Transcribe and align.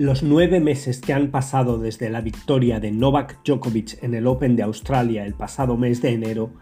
Los 0.00 0.22
nueve 0.22 0.60
meses 0.60 1.02
que 1.02 1.12
han 1.12 1.30
pasado 1.30 1.76
desde 1.76 2.08
la 2.08 2.22
victoria 2.22 2.80
de 2.80 2.90
Novak 2.90 3.44
Djokovic 3.44 4.02
en 4.02 4.14
el 4.14 4.26
Open 4.26 4.56
de 4.56 4.62
Australia 4.62 5.26
el 5.26 5.34
pasado 5.34 5.76
mes 5.76 6.00
de 6.00 6.14
enero 6.14 6.54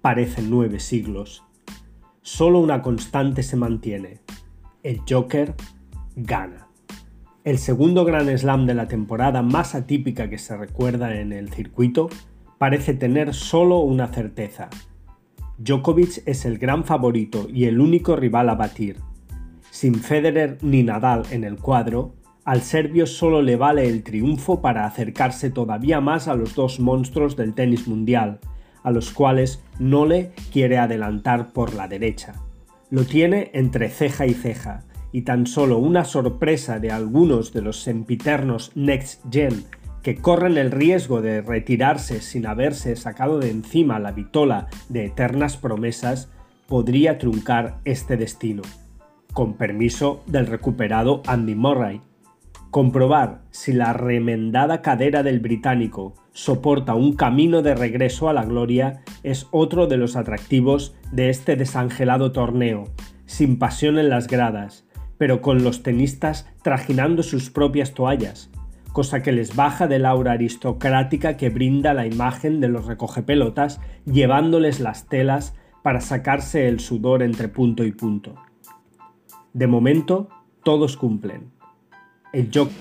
parecen 0.00 0.50
nueve 0.50 0.80
siglos. 0.80 1.44
Solo 2.22 2.58
una 2.58 2.82
constante 2.82 3.44
se 3.44 3.54
mantiene. 3.54 4.18
El 4.82 5.02
Joker 5.08 5.54
gana. 6.16 6.66
El 7.44 7.58
segundo 7.58 8.04
Grand 8.04 8.36
Slam 8.36 8.66
de 8.66 8.74
la 8.74 8.88
temporada 8.88 9.42
más 9.42 9.76
atípica 9.76 10.28
que 10.28 10.38
se 10.38 10.56
recuerda 10.56 11.14
en 11.14 11.32
el 11.32 11.50
circuito 11.50 12.08
parece 12.58 12.94
tener 12.94 13.32
solo 13.32 13.78
una 13.78 14.08
certeza. 14.08 14.70
Djokovic 15.56 16.24
es 16.26 16.44
el 16.44 16.58
gran 16.58 16.82
favorito 16.82 17.46
y 17.48 17.66
el 17.66 17.80
único 17.80 18.16
rival 18.16 18.48
a 18.48 18.56
batir. 18.56 18.96
Sin 19.70 19.94
Federer 19.94 20.58
ni 20.62 20.82
Nadal 20.82 21.22
en 21.30 21.44
el 21.44 21.58
cuadro, 21.58 22.16
al 22.44 22.62
serbio 22.62 23.06
solo 23.06 23.40
le 23.42 23.56
vale 23.56 23.88
el 23.88 24.02
triunfo 24.02 24.60
para 24.60 24.84
acercarse 24.84 25.50
todavía 25.50 26.00
más 26.00 26.28
a 26.28 26.34
los 26.34 26.54
dos 26.54 26.80
monstruos 26.80 27.36
del 27.36 27.54
tenis 27.54 27.86
mundial, 27.86 28.40
a 28.82 28.90
los 28.90 29.12
cuales 29.12 29.62
no 29.78 30.06
le 30.06 30.32
quiere 30.52 30.78
adelantar 30.78 31.52
por 31.52 31.74
la 31.74 31.86
derecha. 31.86 32.34
Lo 32.90 33.04
tiene 33.04 33.50
entre 33.54 33.88
ceja 33.88 34.26
y 34.26 34.34
ceja, 34.34 34.84
y 35.12 35.22
tan 35.22 35.46
solo 35.46 35.78
una 35.78 36.04
sorpresa 36.04 36.78
de 36.78 36.90
algunos 36.90 37.52
de 37.52 37.62
los 37.62 37.80
sempiternos 37.80 38.72
Next 38.74 39.22
Gen 39.30 39.64
que 40.02 40.16
corren 40.16 40.58
el 40.58 40.72
riesgo 40.72 41.22
de 41.22 41.42
retirarse 41.42 42.20
sin 42.20 42.46
haberse 42.46 42.96
sacado 42.96 43.38
de 43.38 43.50
encima 43.50 44.00
la 44.00 44.10
vitola 44.10 44.66
de 44.88 45.06
eternas 45.06 45.56
promesas 45.56 46.28
podría 46.66 47.18
truncar 47.18 47.78
este 47.84 48.16
destino. 48.16 48.62
Con 49.32 49.54
permiso 49.54 50.22
del 50.26 50.48
recuperado 50.48 51.22
Andy 51.26 51.54
Murray, 51.54 52.00
Comprobar 52.72 53.42
si 53.50 53.74
la 53.74 53.92
remendada 53.92 54.80
cadera 54.80 55.22
del 55.22 55.40
británico 55.40 56.14
soporta 56.32 56.94
un 56.94 57.12
camino 57.12 57.60
de 57.60 57.74
regreso 57.74 58.30
a 58.30 58.32
la 58.32 58.46
gloria 58.46 59.02
es 59.22 59.46
otro 59.50 59.86
de 59.88 59.98
los 59.98 60.16
atractivos 60.16 60.94
de 61.12 61.28
este 61.28 61.56
desangelado 61.56 62.32
torneo, 62.32 62.84
sin 63.26 63.58
pasión 63.58 63.98
en 63.98 64.08
las 64.08 64.26
gradas, 64.26 64.86
pero 65.18 65.42
con 65.42 65.62
los 65.62 65.82
tenistas 65.82 66.48
trajinando 66.62 67.22
sus 67.22 67.50
propias 67.50 67.92
toallas, 67.92 68.50
cosa 68.94 69.22
que 69.22 69.32
les 69.32 69.54
baja 69.54 69.86
del 69.86 70.06
aura 70.06 70.32
aristocrática 70.32 71.36
que 71.36 71.50
brinda 71.50 71.92
la 71.92 72.06
imagen 72.06 72.58
de 72.60 72.68
los 72.68 72.86
recogepelotas 72.86 73.82
llevándoles 74.06 74.80
las 74.80 75.10
telas 75.10 75.54
para 75.82 76.00
sacarse 76.00 76.68
el 76.68 76.80
sudor 76.80 77.22
entre 77.22 77.48
punto 77.48 77.84
y 77.84 77.92
punto. 77.92 78.34
De 79.52 79.66
momento, 79.66 80.30
todos 80.62 80.96
cumplen 80.96 81.52
el 82.32 82.50
Joker. 82.52 82.72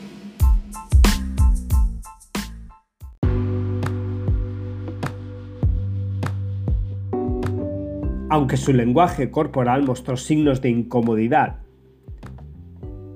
Aunque 8.30 8.55
su 8.55 8.71
lenguaje 8.71 9.30
corporal 9.30 9.83
mostró 9.83 10.16
signos 10.16 10.61
de 10.61 10.69
incomodidad. 10.69 11.59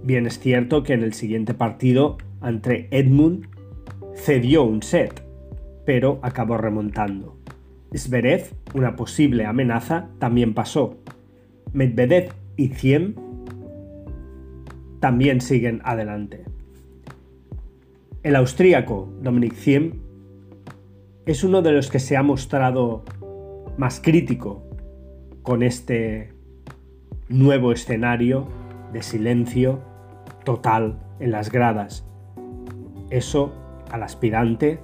Bien 0.04 0.26
es 0.26 0.40
cierto 0.40 0.84
que 0.84 0.94
en 0.94 1.04
el 1.04 1.14
siguiente 1.14 1.54
partido 1.54 2.18
ante 2.42 2.90
Edmund 2.92 3.48
cedió 4.14 4.64
un 4.64 4.84
set, 4.84 5.24
pero 5.86 6.20
acabó 6.22 6.58
remontando. 6.58 7.38
Zverev, 7.96 8.54
una 8.74 8.98
posible 8.98 9.46
amenaza, 9.46 10.10
también 10.20 10.54
pasó. 10.54 10.98
Medvedev 11.72 12.34
y 12.58 12.68
Ciem 12.68 13.16
también 15.00 15.42
siguen 15.42 15.82
adelante. 15.84 16.46
El 18.24 18.36
austríaco 18.36 19.14
Dominic 19.22 19.54
Thiem 19.54 20.00
es 21.26 21.44
uno 21.44 21.62
de 21.62 21.72
los 21.72 21.90
que 21.90 22.00
se 22.00 22.18
ha 22.18 22.24
mostrado 22.24 23.04
más 23.78 24.00
crítico 24.00 24.64
con 25.42 25.64
este 25.64 26.34
nuevo 27.30 27.72
escenario 27.72 28.48
de 28.94 29.02
silencio 29.04 29.82
total 30.44 31.00
en 31.20 31.32
las 31.32 31.52
gradas. 31.52 32.06
Eso 33.10 33.54
al 33.92 34.04
aspirante 34.04 34.80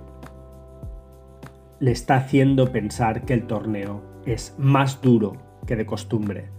le 1.80 1.92
está 1.92 2.18
haciendo 2.18 2.72
pensar 2.72 3.26
que 3.26 3.34
el 3.34 3.48
torneo 3.48 4.04
es 4.26 4.56
más 4.58 5.02
duro 5.02 5.34
que 5.66 5.76
de 5.76 5.86
costumbre. 5.86 6.50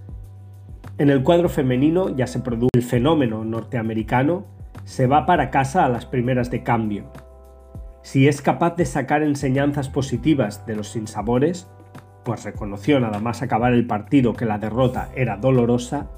En 0.99 1.09
el 1.09 1.23
cuadro 1.23 1.49
femenino 1.49 2.15
ya 2.15 2.27
se 2.27 2.41
produce 2.41 2.71
el 2.75 2.83
fenómeno 2.83 3.45
norteamericano, 3.45 4.45
se 4.85 5.07
va 5.07 5.25
para 5.25 5.51
casa 5.51 5.85
a 5.85 5.89
las 5.89 6.05
primeras 6.05 6.51
de 6.51 6.63
cambio. 6.63 7.11
Si 8.03 8.29
es 8.29 8.43
capaz 8.43 8.77
de 8.77 8.85
sacar 8.85 9.23
enseñanzas 9.23 9.89
positivas 9.89 10.67
de 10.67 10.77
los 10.77 10.89
sinsabores, 10.89 11.69
pues 12.25 12.45
reconoció 12.45 13.01
nada 13.01 13.21
más 13.21 13.43
acabar 13.43 13.73
el 13.73 13.87
partido 13.87 14.35
que 14.35 14.45
la 14.45 14.59
derrota 14.59 15.09
era 15.17 15.37
dolorosa, 15.37 16.11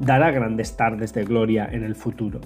dará 0.00 0.30
grandes 0.30 0.76
tardes 0.76 1.14
de 1.14 1.24
gloria 1.24 1.68
en 1.70 1.82
el 1.82 1.94
futuro. 1.94 2.40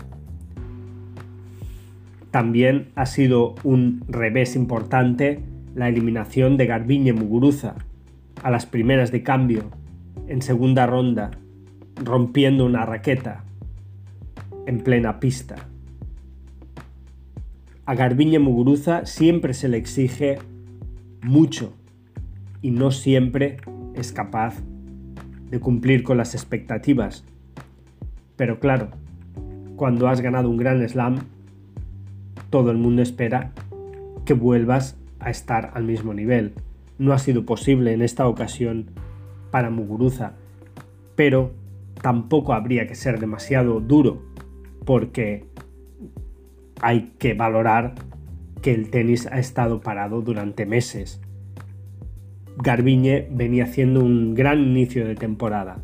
También 2.31 2.91
ha 2.95 3.07
sido 3.07 3.55
un 3.65 4.05
revés 4.09 4.55
importante 4.57 5.41
la 5.75 5.89
eliminación 5.89 6.57
de 6.57 6.67
Garbiñe 6.67 7.13
Muguruza 7.13 7.75
a 8.43 8.51
las 8.51 8.67
primeras 8.67 9.11
de 9.13 9.23
cambio 9.23 9.71
en 10.29 10.41
segunda 10.41 10.87
ronda 10.87 11.31
rompiendo 11.97 12.65
una 12.65 12.85
raqueta 12.85 13.45
en 14.67 14.81
plena 14.81 15.21
pista. 15.21 15.57
A 17.87 17.95
Garbiñe 17.95 18.39
Muguruza 18.39 19.05
siempre 19.05 19.53
se 19.53 19.69
le 19.69 19.77
exige 19.77 20.39
mucho 21.23 21.75
y 22.63 22.71
no 22.71 22.91
siempre 22.91 23.59
es 23.95 24.13
capaz 24.13 24.55
de 25.51 25.61
cumplir 25.61 26.03
con 26.03 26.17
las 26.17 26.35
expectativas. 26.35 27.25
Pero 28.37 28.59
claro, 28.59 28.89
cuando 29.77 30.09
has 30.09 30.21
ganado 30.21 30.49
un 30.49 30.57
gran 30.57 30.87
slam, 30.89 31.19
todo 32.51 32.71
el 32.71 32.79
mundo 32.79 33.03
espera 33.03 33.53
que 34.25 34.33
vuelvas 34.33 34.97
a 35.21 35.31
estar 35.31 35.71
al 35.75 35.85
mismo 35.85 36.15
nivel. 36.15 36.55
No 36.99 37.13
ha 37.13 37.19
sido 37.19 37.45
posible 37.45 37.93
en 37.93 38.03
esta 38.03 38.27
ocasión 38.27 38.87
para 39.51 39.71
Muguruza, 39.71 40.33
pero 41.17 41.53
tampoco 42.05 42.53
habría 42.53 42.87
que 42.87 42.95
ser 42.95 43.19
demasiado 43.19 43.81
duro 43.81 44.21
porque 44.85 45.47
hay 46.83 47.15
que 47.17 47.33
valorar 47.33 47.95
que 48.61 48.75
el 48.75 48.91
tenis 48.91 49.27
ha 49.27 49.39
estado 49.39 49.81
parado 49.81 50.21
durante 50.21 50.67
meses. 50.67 51.23
Garbiñe 52.59 53.27
venía 53.31 53.65
haciendo 53.65 54.05
un 54.05 54.35
gran 54.35 54.61
inicio 54.61 55.07
de 55.07 55.15
temporada. 55.15 55.79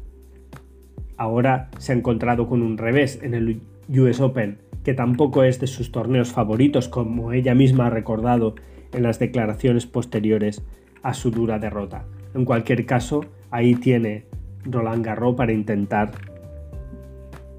Ahora 1.17 1.71
se 1.79 1.93
ha 1.93 1.97
encontrado 1.97 2.49
con 2.49 2.61
un 2.61 2.77
revés 2.77 3.19
en 3.23 3.33
el 3.33 3.63
US 3.89 4.21
Open, 4.21 4.59
que 4.85 4.93
tampoco 4.93 5.43
es 5.43 5.59
de 5.59 5.69
sus 5.69 5.91
torneos 5.91 6.33
favoritos, 6.33 6.89
como 6.89 7.33
ella 7.33 7.55
misma 7.55 7.87
ha 7.87 7.91
recordado 7.91 8.57
en 8.93 9.05
las 9.05 9.19
declaraciones 9.19 9.87
posteriores 9.87 10.63
a 11.03 11.15
su 11.15 11.31
dura 11.31 11.59
derrota. 11.59 12.05
En 12.35 12.45
cualquier 12.45 12.85
caso, 12.85 13.25
ahí 13.51 13.75
tiene 13.75 14.27
Roland 14.65 15.05
Garros 15.05 15.35
para 15.37 15.53
intentar 15.53 16.13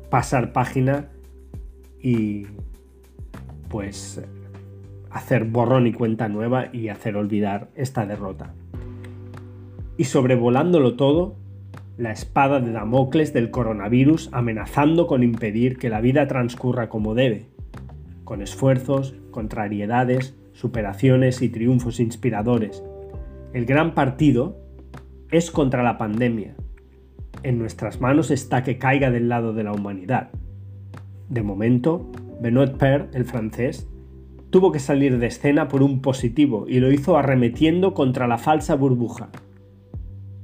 pasar 0.10 0.54
página 0.54 1.08
y 2.00 2.46
pues 3.70 4.22
hacer 5.10 5.46
borrón 5.46 5.88
y 5.88 5.94
cuenta 5.94 6.28
nueva 6.30 6.68
y 6.74 6.90
hacer 6.90 7.16
olvidar 7.16 7.70
esta 7.76 8.06
derrota. 8.06 8.54
Y 9.98 10.06
sobrevolándolo 10.06 10.96
todo, 10.96 11.36
la 11.98 12.12
espada 12.12 12.60
de 12.60 12.72
Damocles 12.72 13.34
del 13.34 13.52
coronavirus 13.52 14.30
amenazando 14.32 15.08
con 15.08 15.24
impedir 15.24 15.78
que 15.78 15.90
la 15.90 16.02
vida 16.02 16.28
transcurra 16.28 16.90
como 16.90 17.14
debe, 17.14 17.46
con 18.24 18.42
esfuerzos, 18.42 19.14
contrariedades, 19.30 20.36
superaciones 20.54 21.42
y 21.42 21.50
triunfos 21.50 22.00
inspiradores. 22.00 22.84
El 23.54 23.66
gran 23.66 23.94
partido 23.94 24.58
es 25.30 25.52
contra 25.52 25.84
la 25.84 25.98
pandemia, 25.98 26.56
en 27.44 27.58
nuestras 27.58 28.02
manos 28.02 28.32
está 28.32 28.64
que 28.64 28.78
caiga 28.78 29.12
del 29.12 29.30
lado 29.30 29.54
de 29.54 29.64
la 29.64 29.74
humanidad. 29.74 30.30
De 31.30 31.42
momento, 31.42 32.12
Benoit 32.42 32.74
Per, 32.74 33.10
el 33.14 33.26
francés, 33.26 33.88
tuvo 34.50 34.72
que 34.72 34.80
salir 34.80 35.18
de 35.18 35.28
escena 35.28 35.68
por 35.68 35.82
un 35.82 36.02
positivo 36.02 36.66
y 36.68 36.80
lo 36.80 36.92
hizo 36.92 37.18
arremetiendo 37.18 37.94
contra 37.94 38.28
la 38.28 38.38
falsa 38.38 38.76
burbuja, 38.76 39.30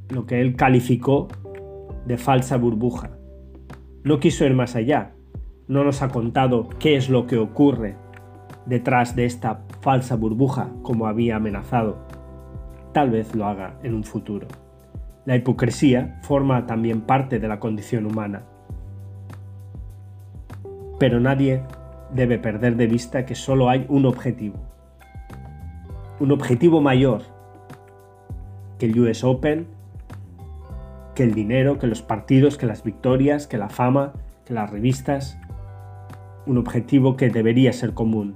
lo 0.10 0.25
que 0.25 0.42
él 0.42 0.56
calificó 0.56 1.28
de 2.06 2.18
falsa 2.18 2.57
burbuja. 2.57 3.12
No 4.04 4.19
quiso 4.19 4.45
ir 4.45 4.54
más 4.54 4.75
allá, 4.75 5.12
no 5.68 5.83
nos 5.83 6.01
ha 6.01 6.07
contado 6.07 6.69
qué 6.80 6.95
es 6.95 7.10
lo 7.10 7.28
que 7.28 7.38
ocurre 7.38 7.95
detrás 8.66 9.16
de 9.16 9.25
esta 9.25 9.66
falsa 9.81 10.16
burbuja 10.16 10.69
como 10.81 11.07
había 11.07 11.36
amenazado. 11.36 11.98
Tal 12.94 13.10
vez 13.10 13.36
lo 13.36 13.45
haga 13.45 13.78
en 13.83 13.94
un 13.94 14.04
futuro. 14.04 14.48
La 15.27 15.35
hipocresía 15.35 16.18
forma 16.21 16.68
también 16.68 17.01
parte 17.01 17.38
de 17.38 17.50
la 17.50 17.59
condición 17.59 18.06
humana. 18.06 18.44
Pero 21.00 21.19
nadie 21.19 21.63
debe 22.13 22.39
perder 22.39 22.77
de 22.77 22.88
vista 22.88 23.25
que 23.25 23.35
solo 23.35 23.69
hay 23.69 23.85
un 23.89 24.06
objetivo. 24.06 24.56
Un 26.21 26.31
objetivo 26.31 26.79
mayor 26.79 27.24
que 28.79 28.85
el 28.85 28.97
US 28.97 29.25
Open, 29.25 29.68
que 31.13 31.24
el 31.24 31.33
dinero, 31.33 31.77
que 31.77 31.88
los 31.88 32.01
partidos, 32.01 32.57
que 32.57 32.65
las 32.65 32.85
victorias, 32.85 33.47
que 33.47 33.57
la 33.57 33.68
fama, 33.68 34.13
que 34.45 34.53
las 34.53 34.69
revistas. 34.69 35.38
Un 36.45 36.57
objetivo 36.57 37.18
que 37.18 37.30
debería 37.30 37.73
ser 37.73 37.94
común 37.94 38.35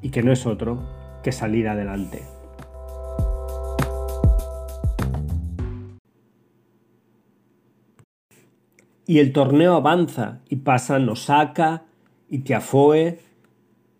y 0.00 0.08
que 0.08 0.22
no 0.22 0.32
es 0.32 0.46
otro 0.46 0.78
que 1.22 1.32
salir 1.32 1.68
adelante. 1.68 2.35
Y 9.06 9.18
el 9.20 9.32
torneo 9.32 9.74
avanza 9.74 10.40
y 10.48 10.56
pasan 10.56 11.08
Osaka 11.08 11.84
y 12.28 12.38
Tiafoe 12.38 13.20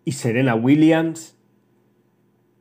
y 0.03 0.11
Serena 0.11 0.55
Williams 0.55 1.37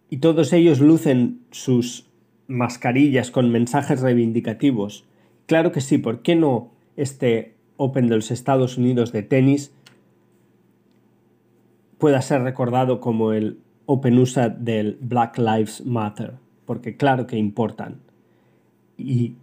y 0.09 0.19
todos 0.19 0.53
ellos 0.53 0.81
lucen 0.81 1.41
sus 1.51 2.07
mascarillas 2.47 3.31
con 3.31 3.51
mensajes 3.51 4.01
reivindicativos. 4.01 5.05
Claro 5.47 5.73
que 5.73 5.81
sí, 5.81 5.99
¿por 5.99 6.23
qué 6.23 6.37
no 6.37 6.71
este 6.97 7.55
Open 7.77 8.09
de 8.09 8.17
los 8.17 8.31
Estados 8.31 8.79
Unidos 8.79 9.13
de 9.13 9.23
tenis 9.23 9.73
pueda 11.99 12.23
ser 12.23 12.43
recordado 12.43 13.01
como 13.01 13.33
el 13.33 13.59
Open 13.87 14.19
USA 14.19 14.49
del 14.49 14.97
Black 15.01 15.39
Lives 15.39 15.85
Matter? 15.85 16.35
Porque 16.65 16.97
claro 16.97 17.27
que 17.27 17.37
importan. 17.37 18.01
Y 18.97 19.35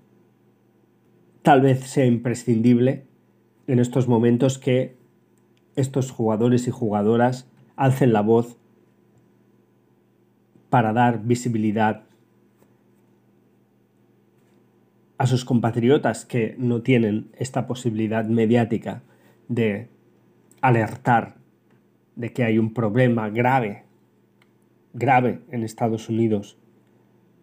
tal 1.44 1.62
vez 1.62 1.82
sea 1.82 2.06
imprescindible 2.06 3.06
en 3.68 3.80
estos 3.80 4.08
momentos 4.08 4.58
que 4.58 4.96
estos 5.76 6.10
jugadores 6.10 6.68
y 6.68 6.72
jugadoras 6.72 7.50
alcen 7.76 8.14
la 8.14 8.22
voz 8.22 8.58
para 10.70 10.94
dar 10.94 11.24
visibilidad 11.24 12.06
a 15.18 15.28
sus 15.28 15.46
compatriotas 15.46 16.26
que 16.26 16.56
no 16.58 16.82
tienen 16.82 17.30
esta 17.38 17.68
posibilidad 17.68 18.26
mediática 18.26 19.04
de 19.50 19.90
alertar 20.62 21.36
de 22.16 22.32
que 22.32 22.44
hay 22.44 22.58
un 22.58 22.74
problema 22.74 23.30
grave, 23.30 23.84
grave 24.94 25.42
en 25.52 25.64
Estados 25.64 26.08
Unidos, 26.08 26.58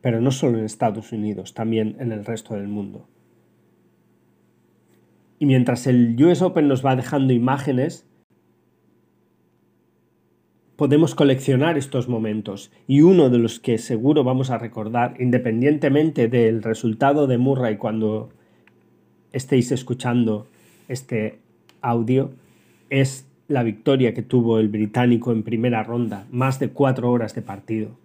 pero 0.00 0.20
no 0.20 0.30
solo 0.30 0.58
en 0.58 0.64
Estados 0.64 1.12
Unidos, 1.12 1.52
también 1.52 1.96
en 2.00 2.12
el 2.12 2.24
resto 2.24 2.54
del 2.54 2.68
mundo. 2.68 3.09
Y 5.40 5.46
mientras 5.46 5.86
el 5.86 6.22
US 6.22 6.42
Open 6.42 6.68
nos 6.68 6.84
va 6.84 6.94
dejando 6.94 7.32
imágenes, 7.32 8.06
podemos 10.76 11.14
coleccionar 11.14 11.78
estos 11.78 12.10
momentos 12.10 12.70
y 12.86 13.00
uno 13.00 13.30
de 13.30 13.38
los 13.38 13.58
que 13.58 13.78
seguro 13.78 14.22
vamos 14.22 14.50
a 14.50 14.58
recordar, 14.58 15.14
independientemente 15.18 16.28
del 16.28 16.62
resultado 16.62 17.26
de 17.26 17.38
Murray 17.38 17.78
cuando 17.78 18.28
estéis 19.32 19.72
escuchando 19.72 20.46
este 20.88 21.38
audio, 21.80 22.32
es 22.90 23.26
la 23.48 23.62
victoria 23.62 24.12
que 24.12 24.22
tuvo 24.22 24.58
el 24.58 24.68
británico 24.68 25.32
en 25.32 25.42
primera 25.42 25.82
ronda, 25.82 26.26
más 26.30 26.60
de 26.60 26.68
cuatro 26.68 27.10
horas 27.10 27.34
de 27.34 27.40
partido. 27.40 27.96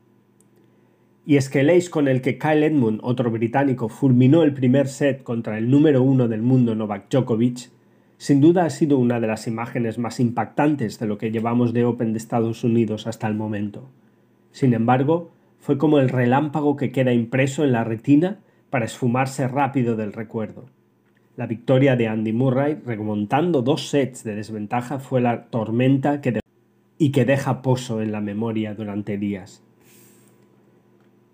Y 1.27 1.37
es 1.37 1.49
que 1.49 1.61
el 1.61 1.71
ace 1.71 1.89
con 1.89 2.07
el 2.07 2.21
que 2.21 2.37
Kyle 2.37 2.63
Edmund, 2.63 2.99
otro 3.01 3.31
británico, 3.31 3.89
fulminó 3.89 4.43
el 4.43 4.53
primer 4.53 4.87
set 4.87 5.23
contra 5.23 5.57
el 5.57 5.71
número 5.71 6.03
uno 6.03 6.27
del 6.27 6.43
mundo 6.43 6.75
Novak 6.75 7.09
Djokovic, 7.09 7.71
sin 8.17 8.41
duda 8.41 8.65
ha 8.65 8.69
sido 8.69 8.99
una 8.99 9.19
de 9.19 9.25
las 9.25 9.47
imágenes 9.47 9.97
más 9.97 10.19
impactantes 10.19 10.99
de 10.99 11.07
lo 11.07 11.17
que 11.17 11.31
llevamos 11.31 11.73
de 11.73 11.83
Open 11.83 12.13
de 12.13 12.19
Estados 12.19 12.63
Unidos 12.63 13.07
hasta 13.07 13.27
el 13.27 13.33
momento. 13.33 13.89
Sin 14.51 14.75
embargo, 14.75 15.31
fue 15.59 15.79
como 15.79 15.97
el 15.97 16.09
relámpago 16.09 16.75
que 16.75 16.91
queda 16.91 17.11
impreso 17.11 17.63
en 17.63 17.71
la 17.71 17.83
retina 17.83 18.37
para 18.69 18.85
esfumarse 18.85 19.47
rápido 19.47 19.95
del 19.95 20.13
recuerdo. 20.13 20.65
La 21.37 21.47
victoria 21.47 21.95
de 21.95 22.07
Andy 22.07 22.33
Murray, 22.33 22.77
remontando 22.85 23.63
dos 23.63 23.89
sets 23.89 24.23
de 24.23 24.35
desventaja, 24.35 24.99
fue 24.99 25.21
la 25.21 25.45
tormenta 25.45 26.21
que 26.21 26.39
y 26.97 27.11
que 27.11 27.25
deja 27.25 27.61
pozo 27.63 28.01
en 28.01 28.11
la 28.11 28.21
memoria 28.21 28.75
durante 28.75 29.17
días 29.17 29.64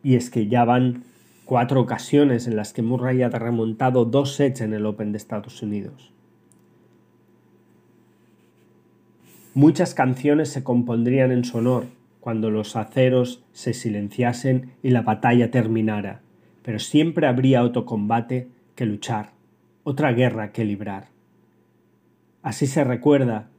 y 0.04 0.16
es 0.16 0.30
que 0.30 0.48
ya 0.48 0.66
van 0.66 1.04
cuatro 1.46 1.82
ocasiones 1.82 2.48
en 2.48 2.56
las 2.56 2.74
que 2.74 2.82
Murray 2.82 3.22
ha 3.24 3.30
remontado 3.30 4.06
dos 4.06 4.36
sets 4.36 4.62
en 4.62 4.74
el 4.74 4.86
Open 4.86 5.12
de 5.12 5.18
Estados 5.18 5.62
Unidos. 5.62 6.12
Muchas 9.54 9.94
canciones 9.94 10.50
se 10.50 10.64
compondrían 10.64 11.32
en 11.32 11.44
su 11.44 11.58
honor 11.58 11.86
cuando 12.22 12.50
los 12.50 12.78
aceros 12.78 13.44
se 13.52 13.74
silenciasen 13.74 14.72
y 14.82 14.92
la 14.92 15.02
batalla 15.02 15.52
terminara, 15.52 16.22
pero 16.64 16.80
siempre 16.80 17.28
habría 17.28 17.64
otro 17.64 17.86
combate 17.86 18.48
que 18.76 18.86
luchar, 18.86 19.32
otra 19.84 20.14
guerra 20.14 20.54
que 20.54 20.64
librar. 20.64 21.10
Así 22.44 22.66
se 22.66 22.84
recuerda 22.84 23.50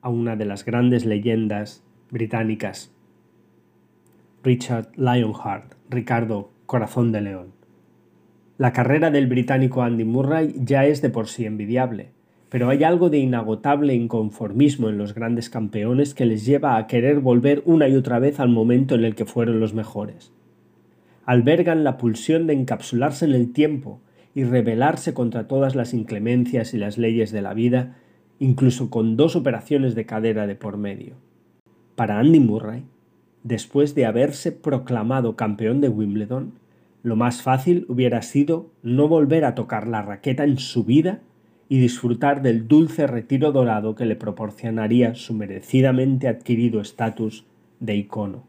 a 0.00 0.08
una 0.08 0.36
de 0.36 0.46
las 0.46 0.64
grandes 0.64 1.04
leyendas 1.04 1.82
británicas 2.10 2.90
Richard 4.44 4.88
Lionheart, 4.96 5.74
Ricardo 5.88 6.50
Corazón 6.66 7.12
de 7.12 7.20
León. 7.20 7.52
La 8.58 8.72
carrera 8.72 9.12
del 9.12 9.28
británico 9.28 9.82
Andy 9.82 10.02
Murray 10.02 10.56
ya 10.58 10.84
es 10.84 11.00
de 11.00 11.10
por 11.10 11.28
sí 11.28 11.46
envidiable, 11.46 12.10
pero 12.48 12.68
hay 12.68 12.82
algo 12.82 13.08
de 13.08 13.18
inagotable 13.18 13.94
inconformismo 13.94 14.88
en 14.88 14.98
los 14.98 15.14
grandes 15.14 15.48
campeones 15.48 16.12
que 16.12 16.26
les 16.26 16.44
lleva 16.44 16.76
a 16.76 16.88
querer 16.88 17.20
volver 17.20 17.62
una 17.66 17.86
y 17.86 17.94
otra 17.94 18.18
vez 18.18 18.40
al 18.40 18.48
momento 18.48 18.96
en 18.96 19.04
el 19.04 19.14
que 19.14 19.26
fueron 19.26 19.60
los 19.60 19.74
mejores. 19.74 20.32
Albergan 21.24 21.84
la 21.84 21.96
pulsión 21.96 22.48
de 22.48 22.54
encapsularse 22.54 23.26
en 23.26 23.34
el 23.34 23.52
tiempo 23.52 24.00
y 24.34 24.42
rebelarse 24.42 25.14
contra 25.14 25.46
todas 25.46 25.76
las 25.76 25.94
inclemencias 25.94 26.74
y 26.74 26.78
las 26.78 26.98
leyes 26.98 27.30
de 27.30 27.42
la 27.42 27.54
vida, 27.54 27.96
incluso 28.40 28.90
con 28.90 29.16
dos 29.16 29.36
operaciones 29.36 29.94
de 29.94 30.04
cadera 30.04 30.48
de 30.48 30.56
por 30.56 30.78
medio. 30.78 31.14
Para 31.94 32.18
Andy 32.18 32.40
Murray, 32.40 32.82
después 33.44 33.94
de 33.94 34.06
haberse 34.06 34.52
proclamado 34.52 35.36
campeón 35.36 35.80
de 35.80 35.88
Wimbledon, 35.88 36.52
lo 37.02 37.16
más 37.16 37.42
fácil 37.42 37.84
hubiera 37.88 38.22
sido 38.22 38.70
no 38.82 39.08
volver 39.08 39.44
a 39.44 39.54
tocar 39.54 39.88
la 39.88 40.02
raqueta 40.02 40.44
en 40.44 40.58
su 40.58 40.84
vida 40.84 41.20
y 41.68 41.80
disfrutar 41.80 42.42
del 42.42 42.68
dulce 42.68 43.06
retiro 43.06 43.50
dorado 43.50 43.94
que 43.94 44.06
le 44.06 44.14
proporcionaría 44.14 45.14
su 45.14 45.34
merecidamente 45.34 46.28
adquirido 46.28 46.80
estatus 46.80 47.44
de 47.80 47.96
icono. 47.96 48.44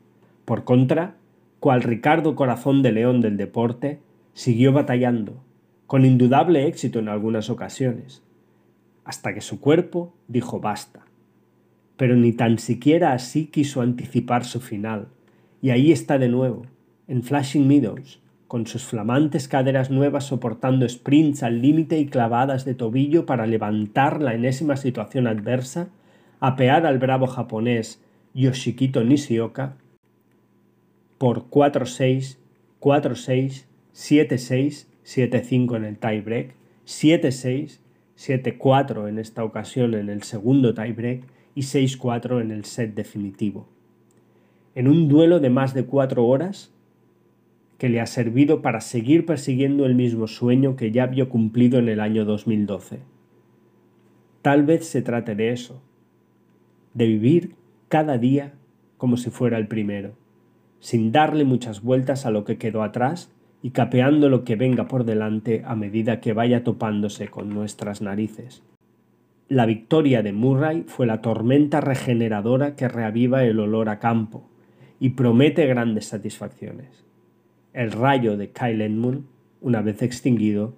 Por 0.46 0.66
contra, 0.66 1.16
cual 1.60 1.82
Ricardo 1.82 2.36
Corazón 2.36 2.84
de 2.84 2.92
León 2.92 3.22
del 3.22 3.38
deporte, 3.38 4.00
siguió 4.34 4.74
batallando, 4.74 5.42
con 5.88 6.06
indudable 6.06 6.68
éxito 6.68 7.00
en 7.00 7.08
algunas 7.08 7.50
ocasiones, 7.50 8.22
hasta 9.06 9.34
que 9.34 9.42
su 9.42 9.60
cuerpo 9.60 10.14
dijo 10.28 10.60
basta 10.60 11.06
pero 11.98 12.16
ni 12.16 12.34
tan 12.34 12.60
siquiera 12.60 13.14
así 13.14 13.48
quiso 13.48 13.82
anticipar 13.82 14.46
su 14.46 14.60
final. 14.60 15.08
Y 15.62 15.70
ahí 15.70 15.92
está 15.92 16.18
de 16.18 16.30
nuevo, 16.30 16.66
en 17.08 17.24
Flashing 17.24 17.68
Meadows, 17.68 18.22
con 18.48 18.68
sus 18.68 18.84
flamantes 18.84 19.48
caderas 19.48 19.90
nuevas 19.90 20.26
soportando 20.26 20.88
sprints 20.88 21.44
al 21.44 21.62
límite 21.62 21.98
y 21.98 22.06
clavadas 22.06 22.66
de 22.66 22.76
tobillo 22.76 23.26
para 23.26 23.48
levantar 23.48 24.22
la 24.22 24.34
enésima 24.34 24.78
situación 24.78 25.28
adversa, 25.28 25.90
apear 26.40 26.86
al 26.86 27.00
bravo 27.00 27.26
japonés 27.26 28.02
Yoshikito 28.34 29.04
Nishioka 29.04 29.78
por 31.18 31.50
4-6, 31.50 32.38
4-6, 32.80 33.66
7-6, 33.96 34.88
7-5 35.06 35.78
en 35.78 35.86
el 35.86 35.98
tiebreak, 35.98 36.56
7-6, 36.86 37.80
7-4 38.18 39.08
en 39.08 39.20
esta 39.20 39.44
ocasión 39.44 39.94
en 39.94 40.10
el 40.10 40.24
segundo 40.24 40.74
tiebreak 40.74 41.24
y 41.56 41.62
6-4 41.62 42.42
en 42.42 42.52
el 42.52 42.66
set 42.66 42.96
definitivo. 42.96 43.68
En 44.76 44.88
un 44.88 45.08
duelo 45.08 45.40
de 45.40 45.50
más 45.50 45.74
de 45.74 45.86
cuatro 45.86 46.26
horas 46.26 46.74
que 47.78 47.90
le 47.90 48.00
ha 48.00 48.06
servido 48.06 48.62
para 48.62 48.82
seguir 48.82 49.26
persiguiendo 49.26 49.86
el 49.86 49.96
mismo 49.96 50.28
sueño 50.28 50.76
que 50.76 50.92
ya 50.92 51.04
había 51.04 51.28
cumplido 51.28 51.80
en 51.80 51.90
el 51.90 52.00
año 52.00 52.26
2012. 52.26 53.00
Tal 54.42 54.64
vez 54.64 54.86
se 54.86 55.02
trate 55.02 55.36
de 55.36 55.52
eso, 55.52 55.82
de 56.94 57.08
vivir 57.08 57.56
cada 57.90 58.18
día 58.18 58.54
como 58.98 59.18
si 59.18 59.30
fuera 59.30 59.58
el 59.58 59.68
primero, 59.68 60.14
sin 60.80 61.12
darle 61.12 61.44
muchas 61.44 61.82
vueltas 61.84 62.26
a 62.26 62.32
lo 62.32 62.46
que 62.46 62.58
quedó 62.58 62.84
atrás 62.84 63.32
y 63.62 63.72
capeando 63.72 64.30
lo 64.30 64.44
que 64.44 64.56
venga 64.56 64.88
por 64.88 65.06
delante 65.06 65.64
a 65.66 65.76
medida 65.76 66.20
que 66.20 66.34
vaya 66.34 66.64
topándose 66.64 67.28
con 67.28 67.50
nuestras 67.50 68.02
narices. 68.02 68.64
La 69.54 69.68
victoria 69.68 70.24
de 70.24 70.34
Murray 70.34 70.84
fue 70.88 71.06
la 71.06 71.22
tormenta 71.22 71.80
regeneradora 71.80 72.76
que 72.76 72.88
reaviva 72.88 73.44
el 73.44 73.60
olor 73.60 73.88
a 73.88 74.00
campo 74.00 74.50
y 75.00 75.10
promete 75.10 75.68
grandes 75.68 76.08
satisfacciones. 76.08 77.06
El 77.72 77.92
rayo 77.92 78.36
de 78.36 78.50
Kyle 78.50 78.82
Edmund, 78.82 79.26
una 79.62 79.84
vez 79.84 80.02
extinguido, 80.02 80.74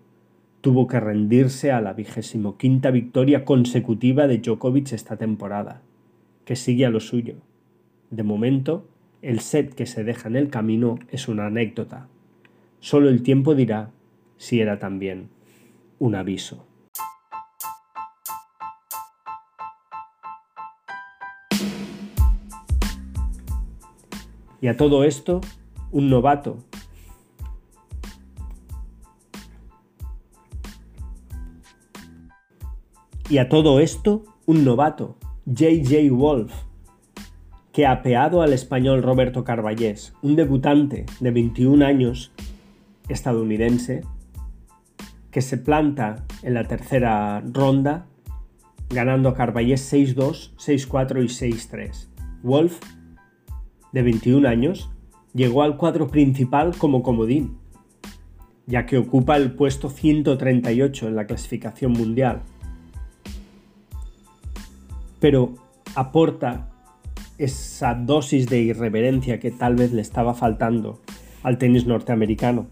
tuvo 0.60 0.88
que 0.88 1.00
rendirse 1.00 1.72
a 1.72 1.80
la 1.80 1.94
vigésimo 1.94 2.58
quinta 2.58 2.92
victoria 2.92 3.46
consecutiva 3.46 4.28
de 4.28 4.40
Djokovic 4.40 4.92
esta 4.92 5.16
temporada, 5.16 5.82
que 6.44 6.58
sigue 6.58 6.86
a 6.86 6.90
lo 6.90 7.00
suyo. 7.00 7.36
De 8.10 8.24
momento, 8.24 8.90
el 9.22 9.40
set 9.40 9.74
que 9.74 9.86
se 9.86 10.04
deja 10.04 10.28
en 10.28 10.36
el 10.36 10.50
camino 10.50 11.00
es 11.12 11.30
una 11.30 11.46
anécdota. 11.46 12.10
Solo 12.82 13.08
el 13.08 13.24
tiempo 13.24 13.56
dirá 13.56 13.92
si 14.36 14.60
era 14.60 14.80
también 14.80 15.30
un 15.98 16.16
aviso. 16.16 16.68
Y 24.66 24.68
a 24.68 24.78
todo 24.78 25.04
esto, 25.04 25.42
un 25.92 26.10
novato. 26.10 26.58
Y 33.30 33.38
a 33.38 33.48
todo 33.48 33.80
esto, 33.80 34.24
un 34.48 34.66
novato, 34.66 35.18
J.J. 35.46 36.12
Wolf, 36.12 36.52
que 37.74 37.86
ha 37.86 37.92
apeado 37.92 38.42
al 38.42 38.54
español 38.54 39.04
Roberto 39.04 39.44
Carballés, 39.44 40.16
un 40.24 40.36
debutante 40.36 41.06
de 41.20 41.30
21 41.30 41.86
años 41.86 42.32
estadounidense, 43.08 44.02
que 45.30 45.44
se 45.44 45.60
planta 45.60 46.26
en 46.42 46.56
la 46.56 46.64
tercera 46.64 47.44
ronda, 47.54 48.08
ganando 48.90 49.30
a 49.30 49.36
Carballés 49.36 49.94
6-2, 49.94 50.56
6-4 50.56 51.24
y 51.24 51.28
6-3. 51.28 52.08
Wolf, 52.42 52.80
de 53.96 54.02
21 54.02 54.46
años, 54.50 54.90
llegó 55.34 55.64
al 55.64 55.78
cuadro 55.78 56.10
principal 56.10 56.76
como 56.78 57.02
comodín, 57.02 57.58
ya 58.68 58.86
que 58.86 58.98
ocupa 58.98 59.38
el 59.38 59.54
puesto 59.54 59.90
138 59.90 61.08
en 61.08 61.16
la 61.16 61.26
clasificación 61.26 61.94
mundial. 61.94 62.42
Pero 65.22 65.56
aporta 65.96 66.74
esa 67.38 67.96
dosis 67.96 68.50
de 68.50 68.60
irreverencia 68.60 69.40
que 69.40 69.52
tal 69.52 69.76
vez 69.76 69.94
le 69.94 70.02
estaba 70.02 70.34
faltando 70.34 71.00
al 71.42 71.58
tenis 71.58 71.88
norteamericano. 71.88 72.68